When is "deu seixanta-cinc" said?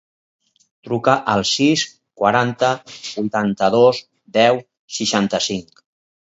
4.39-5.87